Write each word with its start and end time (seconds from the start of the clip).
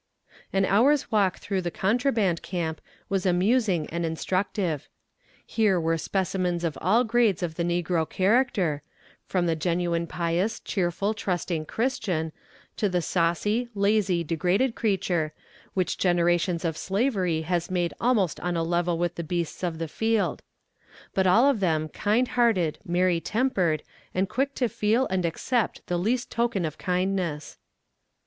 An 0.51 0.65
hour's 0.65 1.11
walk 1.11 1.37
through 1.37 1.61
the 1.61 1.69
contraband 1.69 2.41
camp 2.41 2.81
was 3.07 3.23
amusing 3.23 3.85
and 3.91 4.03
instructive. 4.03 4.89
Here 5.45 5.79
were 5.79 5.95
specimens 5.95 6.63
of 6.63 6.75
all 6.81 7.03
grades 7.03 7.43
of 7.43 7.53
the 7.53 7.61
negro 7.63 8.09
character, 8.09 8.81
from 9.27 9.45
the 9.45 9.55
genuine 9.55 10.07
pious, 10.07 10.59
cheerful 10.59 11.13
trusting 11.13 11.67
christian, 11.67 12.31
to 12.77 12.89
the 12.89 13.03
saucy, 13.03 13.69
lazy, 13.75 14.23
degraded 14.23 14.73
creature, 14.73 15.33
which 15.75 15.99
generations 15.99 16.65
of 16.65 16.75
slavery 16.77 17.41
has 17.43 17.69
made 17.69 17.93
almost 18.01 18.39
on 18.39 18.57
a 18.57 18.63
level 18.63 18.97
with 18.97 19.13
the 19.13 19.23
beasts 19.23 19.61
of 19.61 19.77
the 19.77 19.87
field. 19.87 20.41
But 21.13 21.27
all 21.27 21.47
of 21.47 21.59
them 21.59 21.89
kind 21.89 22.27
hearted, 22.29 22.79
merry 22.83 23.19
tempered, 23.19 23.83
and 24.15 24.27
quick 24.27 24.55
to 24.55 24.67
feel 24.67 25.05
and 25.11 25.25
accept 25.27 25.85
the 25.85 25.97
least 25.99 26.31
token 26.31 26.65
of 26.65 26.79
kindness. 26.79 27.59